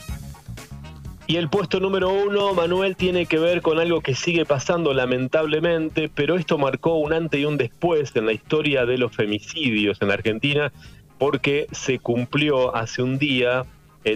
Y 1.28 1.37
el 1.37 1.49
puesto 1.49 1.80
número 1.80 2.08
uno, 2.12 2.54
Manuel, 2.54 2.94
tiene 2.94 3.26
que 3.26 3.40
ver 3.40 3.61
con 3.61 3.80
algo 3.80 4.00
que 4.00 4.14
sigue 4.14 4.44
pasando 4.46 4.94
lamentablemente, 4.94 6.08
pero 6.14 6.37
esto 6.37 6.56
marcó 6.56 6.94
un 6.94 7.12
antes 7.12 7.40
y 7.40 7.44
un 7.44 7.56
después 7.56 8.14
en 8.14 8.26
la 8.26 8.32
historia 8.32 8.87
de 8.87 8.96
los 8.96 9.11
femicidios 9.11 10.00
en 10.00 10.12
Argentina. 10.12 10.73
Porque 11.18 11.66
se 11.73 11.99
cumplió 11.99 12.75
hace 12.75 13.02
un 13.02 13.18
día 13.18 13.64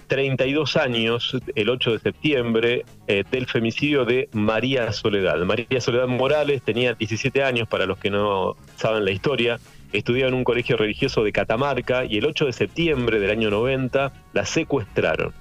32 0.07 0.77
eh, 0.77 0.81
años, 0.81 1.37
el 1.55 1.69
8 1.69 1.93
de 1.93 1.99
septiembre, 1.99 2.85
eh, 3.09 3.25
del 3.31 3.47
femicidio 3.47 4.05
de 4.05 4.29
María 4.33 4.93
Soledad. 4.93 5.39
María 5.39 5.81
Soledad 5.81 6.07
Morales 6.07 6.63
tenía 6.63 6.95
17 6.95 7.43
años, 7.43 7.67
para 7.67 7.87
los 7.87 7.99
que 7.99 8.11
no 8.11 8.57
saben 8.77 9.05
la 9.05 9.11
historia, 9.11 9.59
estudiaba 9.93 10.29
en 10.29 10.35
un 10.35 10.45
colegio 10.45 10.77
religioso 10.77 11.25
de 11.25 11.33
Catamarca 11.33 12.05
y 12.05 12.19
el 12.19 12.27
8 12.27 12.47
de 12.47 12.53
septiembre 12.53 13.19
del 13.19 13.31
año 13.31 13.51
90 13.51 14.13
la 14.33 14.47
secuestraron. 14.47 15.33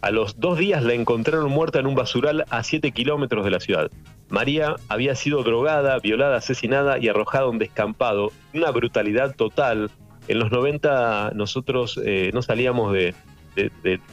A 0.00 0.10
los 0.10 0.40
dos 0.40 0.58
días 0.58 0.82
la 0.82 0.94
encontraron 0.94 1.48
muerta 1.48 1.78
en 1.78 1.86
un 1.86 1.94
basural 1.94 2.44
a 2.50 2.64
7 2.64 2.90
kilómetros 2.90 3.44
de 3.44 3.52
la 3.52 3.60
ciudad. 3.60 3.88
María 4.28 4.74
había 4.88 5.14
sido 5.14 5.44
drogada, 5.44 5.98
violada, 6.00 6.38
asesinada 6.38 6.98
y 6.98 7.06
arrojada 7.06 7.44
a 7.44 7.48
un 7.48 7.58
descampado. 7.58 8.32
Una 8.52 8.72
brutalidad 8.72 9.36
total. 9.36 9.92
En 10.28 10.38
los 10.38 10.50
90 10.50 11.32
nosotros 11.34 12.00
eh, 12.04 12.30
no 12.32 12.42
salíamos 12.42 12.92
de, 12.92 13.14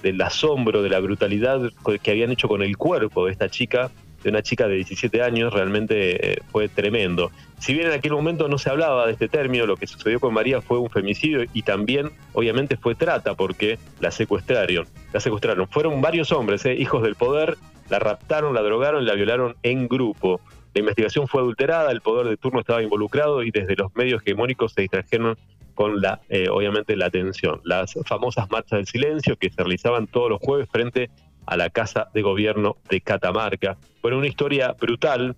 del 0.01 0.21
asombro, 0.21 0.81
de 0.81 0.89
la 0.89 0.99
brutalidad 0.99 1.61
que 2.01 2.11
habían 2.11 2.31
hecho 2.31 2.47
con 2.47 2.61
el 2.61 2.77
cuerpo 2.77 3.25
de 3.25 3.31
esta 3.31 3.49
chica, 3.49 3.91
de 4.23 4.29
una 4.29 4.41
chica 4.41 4.67
de 4.67 4.75
17 4.75 5.21
años, 5.21 5.53
realmente 5.53 6.33
eh, 6.33 6.41
fue 6.51 6.67
tremendo. 6.67 7.31
Si 7.57 7.73
bien 7.73 7.87
en 7.87 7.93
aquel 7.93 8.11
momento 8.11 8.47
no 8.47 8.57
se 8.57 8.69
hablaba 8.69 9.05
de 9.05 9.13
este 9.13 9.29
término, 9.29 9.65
lo 9.65 9.77
que 9.77 9.87
sucedió 9.87 10.19
con 10.19 10.33
María 10.33 10.61
fue 10.61 10.77
un 10.77 10.89
femicidio 10.89 11.45
y 11.53 11.61
también, 11.61 12.11
obviamente, 12.33 12.77
fue 12.77 12.95
trata 12.95 13.33
porque 13.35 13.79
la 13.99 14.11
secuestraron. 14.11 14.87
La 15.13 15.19
secuestraron. 15.19 15.67
Fueron 15.67 16.01
varios 16.01 16.31
hombres, 16.31 16.65
eh, 16.65 16.73
hijos 16.73 17.01
del 17.03 17.15
poder, 17.15 17.57
la 17.89 17.99
raptaron, 17.99 18.53
la 18.53 18.61
drogaron 18.61 19.05
la 19.05 19.13
violaron 19.13 19.55
en 19.63 19.87
grupo. 19.87 20.41
La 20.73 20.81
investigación 20.81 21.27
fue 21.27 21.41
adulterada, 21.41 21.91
el 21.91 22.01
poder 22.01 22.27
de 22.27 22.37
turno 22.37 22.59
estaba 22.59 22.83
involucrado 22.83 23.43
y 23.43 23.51
desde 23.51 23.75
los 23.75 23.95
medios 23.95 24.21
hegemónicos 24.21 24.73
se 24.73 24.81
distrajeron 24.81 25.37
con 25.79 26.01
la, 26.01 26.19
eh, 26.27 26.49
obviamente, 26.49 26.97
la 26.97 27.05
atención. 27.05 27.61
Las 27.63 27.97
famosas 28.05 28.51
marchas 28.51 28.79
del 28.79 28.85
silencio 28.85 29.37
que 29.37 29.49
se 29.49 29.63
realizaban 29.63 30.07
todos 30.07 30.29
los 30.29 30.41
jueves 30.41 30.67
frente 30.69 31.09
a 31.45 31.55
la 31.55 31.69
Casa 31.69 32.09
de 32.13 32.21
Gobierno 32.21 32.75
de 32.89 32.99
Catamarca. 32.99 33.77
Fue 34.01 34.13
una 34.13 34.27
historia 34.27 34.73
brutal. 34.73 35.37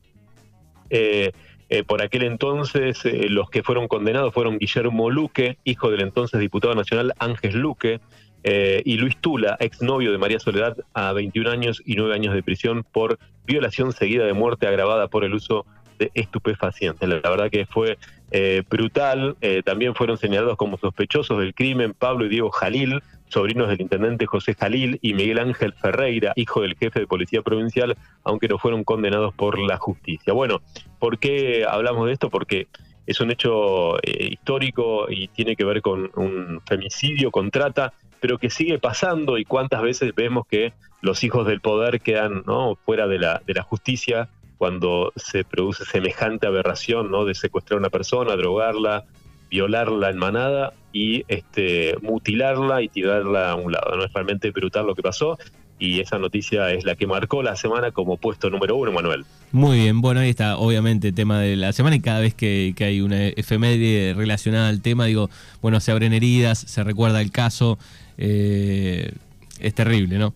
Eh, 0.90 1.32
eh, 1.70 1.84
por 1.84 2.02
aquel 2.02 2.24
entonces, 2.24 3.04
los 3.30 3.52
que 3.52 3.62
fueron 3.62 3.88
condenados 3.88 4.34
fueron 4.34 4.58
Guillermo 4.58 5.12
Luque, 5.12 5.60
hijo 5.64 5.92
del 5.92 6.02
entonces 6.02 6.40
diputado 6.40 6.74
nacional 6.74 7.14
Ángel 7.20 7.60
Luque, 7.60 8.00
y 8.44 8.98
Luis 8.98 9.18
Tula, 9.18 9.56
exnovio 9.60 10.12
de 10.12 10.18
María 10.18 10.40
Soledad, 10.40 10.76
a 10.96 11.14
21 11.14 11.52
años 11.52 11.84
y 11.86 11.94
9 11.94 12.16
años 12.16 12.34
de 12.34 12.42
prisión 12.42 12.84
por 12.92 13.20
violación 13.46 13.92
seguida 13.92 14.26
de 14.26 14.34
muerte 14.34 14.66
agravada 14.66 15.08
por 15.08 15.24
el 15.24 15.36
uso 15.36 15.68
de 16.00 16.10
estupefacientes. 16.16 17.08
La 17.08 17.30
verdad 17.30 17.52
que 17.52 17.68
fue 17.68 18.00
eh, 18.32 18.64
brutal. 18.70 19.36
Eh, 19.42 19.62
también 19.64 19.94
fueron 19.94 20.18
señalados 20.18 20.58
como 20.58 20.78
sospechosos 20.78 21.40
del 21.40 21.54
crimen 21.54 21.94
Pablo 21.94 22.26
y 22.26 22.30
Diego 22.30 22.50
Jalil, 22.50 23.02
sobrinos 23.28 23.68
del 23.68 23.82
intendente 23.82 24.26
José 24.26 24.56
Jalil, 24.56 25.00
y 25.02 25.14
Miguel 25.14 25.40
Ángel 25.40 25.74
Ferreira, 25.74 26.34
hijo 26.36 26.62
del 26.62 26.76
jefe 26.76 27.02
de 27.02 27.08
policía 27.08 27.42
provincial, 27.42 27.98
aunque 28.24 28.48
no 28.48 28.58
fueron 28.58 28.84
condenados 28.84 29.34
por 29.34 29.60
la 29.60 29.78
justicia. 29.78 30.34
Bueno, 30.34 30.62
¿por 30.98 31.20
qué 31.20 31.66
hablamos 31.68 32.08
de 32.08 32.14
esto? 32.14 32.30
Porque 32.30 32.68
es 33.06 33.20
un 33.20 33.32
hecho 33.32 33.98
eh, 33.98 34.30
histórico 34.32 35.08
y 35.10 35.28
tiene 35.28 35.56
que 35.56 35.66
ver 35.66 35.82
con 35.82 36.10
un 36.16 36.62
femicidio, 36.66 37.32
con 37.32 37.52
trata, 37.52 37.94
pero 38.22 38.38
que 38.38 38.50
sigue 38.50 38.80
pasando 38.80 39.38
y 39.38 39.46
cuántas 39.46 39.82
veces 39.82 40.14
vemos 40.16 40.46
que 40.48 40.74
los 41.02 41.24
hijos 41.24 41.48
del 41.48 41.60
poder 41.60 42.00
quedan 42.00 42.44
¿no? 42.46 42.76
fuera 42.86 43.08
de 43.08 43.20
la, 43.20 43.42
de 43.46 43.54
la 43.56 43.64
justicia 43.64 44.30
cuando 44.62 45.12
se 45.16 45.44
produce 45.44 45.86
semejante 45.86 46.46
aberración, 46.46 47.10
¿no? 47.10 47.26
De 47.26 47.34
secuestrar 47.34 47.78
a 47.78 47.80
una 47.80 47.90
persona, 47.90 48.36
drogarla, 48.36 49.06
violarla 49.50 50.12
en 50.12 50.18
manada 50.18 50.74
y 50.94 51.24
este, 51.30 51.96
mutilarla 52.04 52.84
y 52.84 52.88
tirarla 52.88 53.50
a 53.50 53.56
un 53.56 53.72
lado. 53.72 53.96
¿no? 53.96 54.04
Es 54.04 54.14
realmente 54.14 54.52
brutal 54.52 54.86
lo 54.86 54.94
que 54.94 55.02
pasó 55.02 55.40
y 55.80 56.00
esa 56.00 56.20
noticia 56.20 56.70
es 56.70 56.86
la 56.86 56.96
que 56.96 57.08
marcó 57.08 57.42
la 57.42 57.56
semana 57.56 57.90
como 57.90 58.18
puesto 58.18 58.52
número 58.52 58.76
uno, 58.76 58.92
Manuel. 58.92 59.26
Muy 59.52 59.80
bien, 59.80 60.00
bueno, 60.00 60.20
ahí 60.20 60.30
está, 60.30 60.58
obviamente, 60.58 61.08
el 61.08 61.16
tema 61.16 61.40
de 61.40 61.56
la 61.56 61.74
semana 61.74 61.96
y 61.96 62.00
cada 62.00 62.20
vez 62.20 62.36
que, 62.36 62.76
hay 62.82 63.02
una 63.02 63.30
efeméride 63.30 64.14
relacionada 64.14 64.70
al 64.70 64.84
tema, 64.84 65.08
digo, 65.08 65.32
bueno, 65.64 65.80
se 65.80 65.92
abren 65.92 66.14
heridas, 66.14 66.60
se 66.60 66.84
recuerda 66.84 67.20
el 67.20 67.32
caso, 67.32 67.80
eh, 68.20 69.12
es 69.60 69.74
terrible, 69.74 70.20
¿no? 70.20 70.36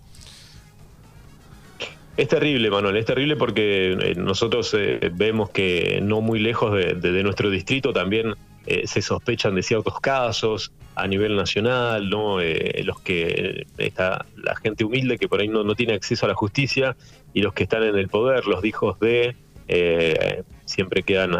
Es 2.17 2.29
terrible, 2.29 2.69
Manuel, 2.69 2.95
es 2.95 3.05
terrible 3.05 3.35
porque 3.35 3.91
eh, 3.91 4.15
nosotros 4.15 4.73
eh, 4.73 5.11
vemos 5.13 5.49
que 5.49 5.99
no 6.01 6.21
muy 6.21 6.39
lejos 6.39 6.73
de, 6.73 7.23
nuestro 7.23 7.49
distrito 7.49 7.91
también 7.91 8.35
eh, 8.65 8.87
se 8.87 9.01
sospechan 9.01 9.53
de 9.53 9.61
ciertos 9.61 9.99
casos 9.99 10.71
a 10.95 11.07
nivel 11.07 11.35
nacional, 11.35 12.09
¿no? 12.09 12.37
los 12.39 13.01
que 13.01 13.67
está 13.77 14.25
la 14.37 14.55
gente 14.55 14.85
humilde 14.85 15.17
que 15.17 15.27
por 15.27 15.41
ahí 15.41 15.49
no, 15.49 15.75
tiene 15.75 15.93
acceso 15.93 16.25
a 16.25 16.29
la 16.29 16.35
justicia 16.35 16.95
y 17.33 17.41
los 17.41 17.53
que 17.53 17.63
están 17.63 17.83
en 17.83 17.97
el 17.97 18.07
poder, 18.07 18.47
los 18.47 18.63
hijos 18.63 18.97
de, 19.01 19.35
siempre 20.63 21.03
quedan 21.03 21.31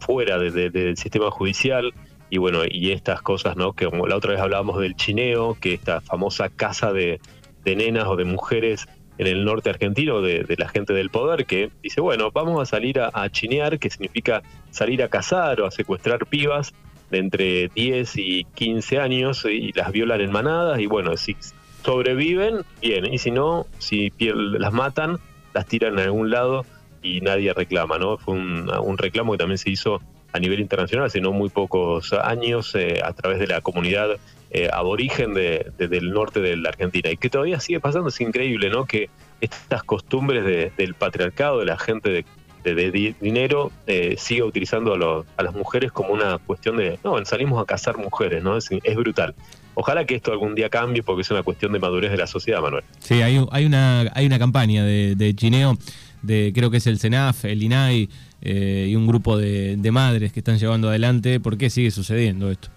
fuera 0.00 0.38
del 0.38 0.96
sistema 0.98 1.30
judicial 1.30 1.94
y 2.28 2.36
bueno, 2.36 2.60
y 2.70 2.92
estas 2.92 3.22
cosas, 3.22 3.56
¿no? 3.56 3.72
Que 3.72 3.86
como 3.86 4.06
la 4.06 4.16
otra 4.16 4.32
vez 4.32 4.40
hablábamos 4.40 4.78
del 4.80 4.96
chineo, 4.96 5.56
que 5.58 5.72
esta 5.72 6.02
famosa 6.02 6.50
casa 6.50 6.92
de, 6.92 7.20
de 7.64 7.76
nenas 7.76 8.06
o 8.06 8.16
de 8.16 8.24
mujeres 8.24 8.86
en 9.18 9.26
el 9.26 9.44
norte 9.44 9.70
argentino 9.70 10.20
de, 10.22 10.44
la 10.56 10.68
gente 10.68 10.92
del 10.92 11.10
poder 11.10 11.46
que 11.46 11.70
dice, 11.82 12.00
bueno, 12.00 12.30
vamos 12.32 12.60
a 12.60 12.66
salir 12.66 13.00
a, 13.00 13.28
chinear, 13.30 13.78
que 13.78 13.90
significa 13.90 14.42
salir 14.70 15.02
a 15.02 15.08
cazar 15.08 15.60
o 15.60 15.66
a 15.66 15.70
secuestrar 15.70 16.26
pibas 16.26 16.72
de 17.10 17.18
entre 17.18 17.68
10 17.68 18.16
y 18.16 18.44
15 18.54 18.98
años 18.98 19.44
y 19.44 19.72
las 19.72 19.92
violan 19.92 20.20
en 20.20 20.32
manadas 20.32 20.80
y 20.80 20.86
bueno, 20.86 21.16
si 21.16 21.36
sobreviven, 21.84 22.64
bien, 22.80 23.12
y 23.12 23.18
si 23.18 23.30
no, 23.30 23.66
si 23.78 24.12
las 24.18 24.72
matan, 24.72 25.18
las 25.52 25.66
tiran 25.66 25.98
a 25.98 26.04
algún 26.04 26.30
lado 26.30 26.64
y 27.02 27.20
nadie 27.20 27.52
reclama, 27.52 27.98
¿no? 27.98 28.16
Fue 28.16 28.34
un, 28.34 28.96
reclamo 28.96 29.32
que 29.32 29.38
también 29.38 29.58
se 29.58 29.70
hizo 29.70 30.00
a 30.32 30.38
nivel 30.38 30.60
internacional 30.60 31.06
hace 31.06 31.20
no 31.20 31.32
muy 31.32 31.50
pocos 31.50 32.12
años 32.14 32.74
eh, 32.74 33.00
a 33.04 33.12
través 33.12 33.38
de 33.38 33.46
la 33.48 33.60
comunidad 33.60 34.16
eh, 34.54 34.68
aborigen 34.70 35.32
de, 35.32 35.72
del 35.78 36.10
norte 36.10 36.40
de 36.40 36.58
la 36.58 36.68
Argentina 36.68 37.10
y 37.10 37.16
que 37.16 37.30
todavía 37.30 37.58
sigue 37.58 37.80
pasando, 37.80 38.10
es 38.10 38.20
increíble, 38.20 38.68
¿no? 38.68 38.84
Que 38.84 39.08
estas 39.40 39.82
costumbres 39.82 40.44
del 40.76 40.92
patriarcado, 40.92 41.60
de 41.60 41.64
la 41.64 41.78
gente 41.78 42.26
de, 42.62 43.14
dinero, 43.18 43.72
eh, 43.86 44.16
sigue 44.18 44.42
utilizando 44.42 45.24
a, 45.36 45.42
las 45.42 45.54
mujeres 45.54 45.90
como 45.90 46.12
una 46.12 46.36
cuestión 46.36 46.76
de, 46.76 46.98
no, 47.02 47.24
salimos 47.24 47.62
a 47.62 47.64
cazar 47.64 47.96
mujeres, 47.96 48.44
¿no? 48.44 48.58
Es, 48.58 48.68
brutal. 48.94 49.34
Ojalá 49.74 50.04
que 50.04 50.16
esto 50.16 50.32
algún 50.32 50.54
día 50.54 50.68
cambie 50.68 51.02
porque 51.02 51.22
es 51.22 51.30
una 51.30 51.42
cuestión 51.42 51.72
de 51.72 51.78
madurez 51.78 52.10
de 52.10 52.18
la 52.18 52.26
sociedad, 52.26 52.60
Manuel. 52.60 52.84
Sí, 52.98 53.22
hay, 53.22 53.42
hay, 53.50 53.64
una, 53.64 54.12
hay 54.14 54.26
una 54.26 54.38
campaña 54.38 54.84
de, 54.84 55.32
chineo, 55.34 55.78
de 56.20 56.52
creo 56.54 56.70
que 56.70 56.76
es 56.76 56.86
el 56.86 56.98
CENAF, 56.98 57.46
el 57.46 57.62
INAI 57.62 58.10
eh, 58.42 58.88
y 58.90 58.96
un 58.96 59.06
grupo 59.06 59.38
de, 59.38 59.78
de 59.78 59.90
madres 59.90 60.30
que 60.30 60.40
están 60.40 60.58
llevando 60.58 60.90
adelante. 60.90 61.40
¿Por 61.40 61.56
qué 61.56 61.70
sigue 61.70 61.90
sucediendo 61.90 62.50
esto? 62.50 62.68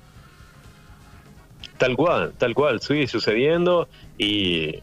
Tal 1.77 1.95
cual, 1.95 2.33
tal 2.37 2.53
cual, 2.53 2.81
sigue 2.81 3.07
sucediendo 3.07 3.87
y, 4.17 4.79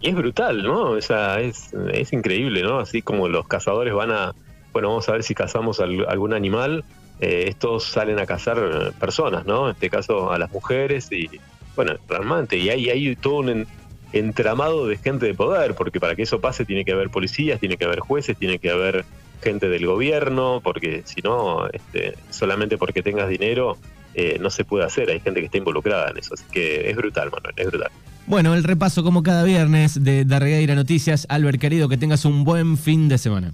es 0.00 0.14
brutal, 0.14 0.62
¿no? 0.62 0.92
O 0.92 1.00
sea, 1.02 1.40
es, 1.40 1.74
es 1.92 2.12
increíble, 2.12 2.62
¿no? 2.62 2.78
Así 2.78 3.02
como 3.02 3.28
los 3.28 3.46
cazadores 3.46 3.92
van 3.92 4.10
a, 4.10 4.34
bueno, 4.72 4.88
vamos 4.88 5.08
a 5.08 5.12
ver 5.12 5.22
si 5.22 5.34
cazamos 5.34 5.80
algún 5.80 6.32
animal, 6.32 6.84
eh, 7.20 7.44
estos 7.48 7.84
salen 7.84 8.18
a 8.18 8.24
cazar 8.24 8.94
personas, 8.98 9.44
¿no? 9.44 9.66
En 9.66 9.74
este 9.74 9.90
caso 9.90 10.32
a 10.32 10.38
las 10.38 10.50
mujeres 10.50 11.12
y, 11.12 11.28
bueno, 11.76 11.94
realmente, 12.08 12.56
y 12.56 12.70
hay, 12.70 12.88
hay 12.88 13.14
todo 13.16 13.36
un 13.36 13.66
entramado 14.12 14.86
de 14.86 14.96
gente 14.96 15.26
de 15.26 15.34
poder, 15.34 15.74
porque 15.74 16.00
para 16.00 16.16
que 16.16 16.22
eso 16.22 16.40
pase 16.40 16.64
tiene 16.64 16.84
que 16.84 16.92
haber 16.92 17.10
policías, 17.10 17.60
tiene 17.60 17.76
que 17.76 17.84
haber 17.84 18.00
jueces, 18.00 18.36
tiene 18.36 18.58
que 18.58 18.70
haber 18.70 19.04
gente 19.42 19.68
del 19.68 19.86
gobierno, 19.86 20.60
porque 20.62 21.02
si 21.04 21.20
no, 21.22 21.66
este, 21.68 22.14
solamente 22.30 22.78
porque 22.78 23.02
tengas 23.02 23.28
dinero, 23.28 23.76
eh, 24.14 24.38
no 24.40 24.50
se 24.50 24.64
puede 24.64 24.84
hacer. 24.84 25.10
Hay 25.10 25.20
gente 25.20 25.40
que 25.40 25.46
está 25.46 25.58
involucrada 25.58 26.10
en 26.10 26.18
eso. 26.18 26.34
Así 26.34 26.44
que 26.50 26.90
es 26.90 26.96
brutal, 26.96 27.30
Manuel, 27.30 27.54
es 27.56 27.66
brutal. 27.66 27.90
Bueno, 28.26 28.54
el 28.54 28.64
repaso 28.64 29.02
como 29.02 29.22
cada 29.22 29.42
viernes 29.42 30.02
de 30.02 30.24
Darregueira 30.24 30.74
Noticias. 30.74 31.26
Albert, 31.28 31.60
querido, 31.60 31.88
que 31.88 31.96
tengas 31.96 32.24
un 32.24 32.44
buen 32.44 32.76
fin 32.76 33.08
de 33.08 33.18
semana. 33.18 33.52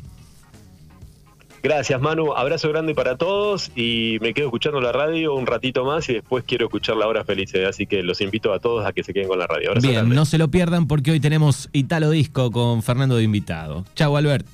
Gracias, 1.62 2.00
Manu. 2.00 2.32
Abrazo 2.32 2.68
grande 2.68 2.94
para 2.94 3.16
todos 3.16 3.72
y 3.75 4.18
me 4.20 4.34
quedo 4.34 4.46
escuchando 4.46 4.80
la 4.80 4.92
radio 4.92 5.34
un 5.34 5.46
ratito 5.46 5.84
más 5.84 6.08
y 6.08 6.14
después 6.14 6.44
quiero 6.46 6.66
escuchar 6.66 6.96
la 6.96 7.08
hora 7.08 7.25
feliz. 7.25 7.52
¿eh? 7.54 7.66
Así 7.66 7.86
que 7.86 8.04
los 8.04 8.20
invito 8.20 8.52
a 8.52 8.60
todos 8.60 8.86
a 8.86 8.92
que 8.92 9.02
se 9.02 9.12
queden 9.12 9.26
con 9.26 9.38
la 9.38 9.48
radio. 9.48 9.72
Bien, 9.82 10.08
no 10.08 10.25
se 10.26 10.38
lo 10.38 10.48
pierdan 10.48 10.86
porque 10.86 11.10
hoy 11.10 11.18
tenemos 11.18 11.68
Italo 11.72 12.10
Disco 12.10 12.52
con 12.52 12.84
Fernando 12.84 13.16
de 13.16 13.25
invitado. 13.25 13.84
Chau, 13.96 14.16
Albert. 14.16 14.46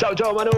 Chau, 0.00 0.14
chau, 0.16 0.34
Manu. 0.34 0.50